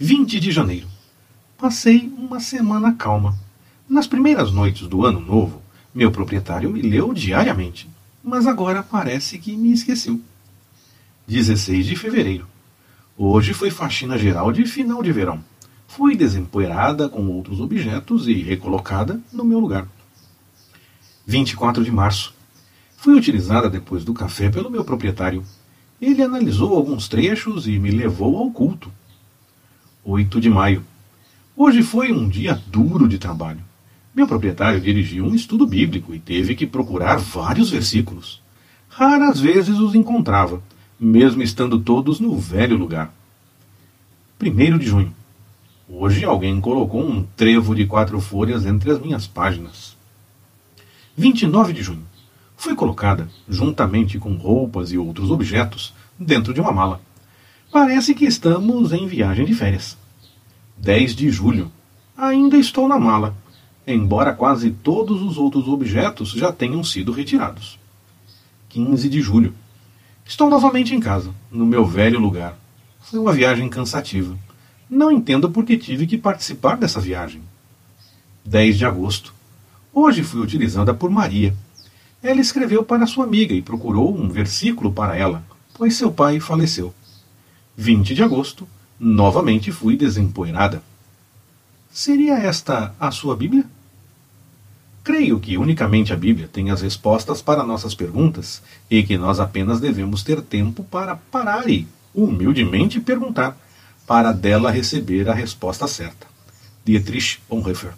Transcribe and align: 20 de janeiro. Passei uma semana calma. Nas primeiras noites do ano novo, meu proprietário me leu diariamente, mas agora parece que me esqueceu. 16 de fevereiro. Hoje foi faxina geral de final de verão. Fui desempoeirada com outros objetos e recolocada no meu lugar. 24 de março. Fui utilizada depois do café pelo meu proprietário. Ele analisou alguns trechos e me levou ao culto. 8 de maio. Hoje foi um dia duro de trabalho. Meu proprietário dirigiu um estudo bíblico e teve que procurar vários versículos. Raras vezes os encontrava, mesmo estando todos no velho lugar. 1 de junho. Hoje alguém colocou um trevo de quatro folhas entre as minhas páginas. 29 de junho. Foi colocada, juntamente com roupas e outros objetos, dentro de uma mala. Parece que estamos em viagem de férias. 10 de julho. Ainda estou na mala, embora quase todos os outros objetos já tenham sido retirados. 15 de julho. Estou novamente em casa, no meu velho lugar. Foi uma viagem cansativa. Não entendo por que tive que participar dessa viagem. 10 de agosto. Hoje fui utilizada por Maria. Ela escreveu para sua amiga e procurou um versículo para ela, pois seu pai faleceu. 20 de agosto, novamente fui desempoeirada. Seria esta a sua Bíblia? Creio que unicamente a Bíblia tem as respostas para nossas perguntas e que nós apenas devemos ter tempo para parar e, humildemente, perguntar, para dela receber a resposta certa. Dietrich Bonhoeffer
20 0.00 0.38
de 0.38 0.52
janeiro. 0.52 0.86
Passei 1.58 2.12
uma 2.16 2.38
semana 2.38 2.92
calma. 2.92 3.36
Nas 3.88 4.06
primeiras 4.06 4.52
noites 4.52 4.86
do 4.86 5.04
ano 5.04 5.18
novo, 5.18 5.60
meu 5.92 6.12
proprietário 6.12 6.70
me 6.70 6.80
leu 6.80 7.12
diariamente, 7.12 7.90
mas 8.22 8.46
agora 8.46 8.80
parece 8.80 9.40
que 9.40 9.56
me 9.56 9.72
esqueceu. 9.72 10.20
16 11.26 11.84
de 11.84 11.96
fevereiro. 11.96 12.46
Hoje 13.16 13.52
foi 13.52 13.72
faxina 13.72 14.16
geral 14.16 14.52
de 14.52 14.64
final 14.66 15.02
de 15.02 15.10
verão. 15.10 15.42
Fui 15.88 16.14
desempoeirada 16.14 17.08
com 17.08 17.26
outros 17.26 17.60
objetos 17.60 18.28
e 18.28 18.34
recolocada 18.34 19.20
no 19.32 19.44
meu 19.44 19.58
lugar. 19.58 19.88
24 21.26 21.82
de 21.82 21.90
março. 21.90 22.32
Fui 22.96 23.14
utilizada 23.14 23.68
depois 23.68 24.04
do 24.04 24.14
café 24.14 24.48
pelo 24.48 24.70
meu 24.70 24.84
proprietário. 24.84 25.42
Ele 26.00 26.22
analisou 26.22 26.76
alguns 26.76 27.08
trechos 27.08 27.66
e 27.66 27.80
me 27.80 27.90
levou 27.90 28.38
ao 28.38 28.48
culto. 28.52 28.92
8 30.10 30.40
de 30.40 30.48
maio. 30.48 30.82
Hoje 31.54 31.82
foi 31.82 32.10
um 32.10 32.26
dia 32.26 32.58
duro 32.68 33.06
de 33.06 33.18
trabalho. 33.18 33.60
Meu 34.14 34.26
proprietário 34.26 34.80
dirigiu 34.80 35.26
um 35.26 35.34
estudo 35.34 35.66
bíblico 35.66 36.14
e 36.14 36.18
teve 36.18 36.54
que 36.54 36.66
procurar 36.66 37.18
vários 37.18 37.68
versículos. 37.68 38.40
Raras 38.88 39.38
vezes 39.38 39.78
os 39.78 39.94
encontrava, 39.94 40.62
mesmo 40.98 41.42
estando 41.42 41.78
todos 41.78 42.20
no 42.20 42.38
velho 42.38 42.74
lugar. 42.74 43.12
1 44.42 44.78
de 44.78 44.86
junho. 44.86 45.12
Hoje 45.86 46.24
alguém 46.24 46.58
colocou 46.58 47.06
um 47.06 47.22
trevo 47.36 47.74
de 47.74 47.84
quatro 47.84 48.18
folhas 48.18 48.64
entre 48.64 48.90
as 48.90 48.98
minhas 48.98 49.26
páginas. 49.26 49.94
29 51.18 51.74
de 51.74 51.82
junho. 51.82 52.06
Foi 52.56 52.74
colocada, 52.74 53.28
juntamente 53.46 54.18
com 54.18 54.36
roupas 54.36 54.90
e 54.90 54.96
outros 54.96 55.30
objetos, 55.30 55.92
dentro 56.18 56.54
de 56.54 56.62
uma 56.62 56.72
mala. 56.72 56.98
Parece 57.70 58.14
que 58.14 58.24
estamos 58.24 58.94
em 58.94 59.06
viagem 59.06 59.44
de 59.44 59.54
férias. 59.54 59.96
10 60.78 61.14
de 61.14 61.30
julho. 61.30 61.70
Ainda 62.16 62.56
estou 62.56 62.88
na 62.88 62.98
mala, 62.98 63.36
embora 63.86 64.32
quase 64.32 64.70
todos 64.70 65.20
os 65.20 65.36
outros 65.36 65.68
objetos 65.68 66.30
já 66.30 66.50
tenham 66.50 66.82
sido 66.82 67.12
retirados. 67.12 67.78
15 68.70 69.08
de 69.10 69.20
julho. 69.20 69.54
Estou 70.24 70.48
novamente 70.48 70.94
em 70.94 71.00
casa, 71.00 71.30
no 71.50 71.66
meu 71.66 71.84
velho 71.84 72.18
lugar. 72.18 72.58
Foi 73.00 73.18
uma 73.18 73.34
viagem 73.34 73.68
cansativa. 73.68 74.34
Não 74.88 75.12
entendo 75.12 75.50
por 75.50 75.64
que 75.64 75.76
tive 75.76 76.06
que 76.06 76.16
participar 76.16 76.78
dessa 76.78 77.00
viagem. 77.00 77.42
10 78.46 78.78
de 78.78 78.86
agosto. 78.86 79.34
Hoje 79.92 80.22
fui 80.22 80.40
utilizada 80.40 80.94
por 80.94 81.10
Maria. 81.10 81.54
Ela 82.22 82.40
escreveu 82.40 82.82
para 82.82 83.06
sua 83.06 83.24
amiga 83.24 83.52
e 83.52 83.60
procurou 83.60 84.16
um 84.16 84.30
versículo 84.30 84.90
para 84.90 85.14
ela, 85.16 85.44
pois 85.74 85.96
seu 85.96 86.10
pai 86.10 86.40
faleceu. 86.40 86.94
20 87.80 88.12
de 88.12 88.24
agosto, 88.24 88.66
novamente 88.98 89.70
fui 89.70 89.96
desempoeirada. 89.96 90.82
Seria 91.92 92.34
esta 92.34 92.92
a 92.98 93.12
sua 93.12 93.36
Bíblia? 93.36 93.64
Creio 95.04 95.38
que 95.38 95.56
unicamente 95.56 96.12
a 96.12 96.16
Bíblia 96.16 96.50
tem 96.52 96.72
as 96.72 96.82
respostas 96.82 97.40
para 97.40 97.62
nossas 97.62 97.94
perguntas 97.94 98.60
e 98.90 99.04
que 99.04 99.16
nós 99.16 99.38
apenas 99.38 99.78
devemos 99.78 100.24
ter 100.24 100.42
tempo 100.42 100.82
para 100.82 101.14
parar 101.14 101.70
e, 101.70 101.86
humildemente, 102.12 102.98
perguntar, 102.98 103.56
para 104.08 104.32
dela 104.32 104.72
receber 104.72 105.28
a 105.28 105.32
resposta 105.32 105.86
certa. 105.86 106.26
Dietrich 106.84 107.40
Bonhoeffer 107.48 107.94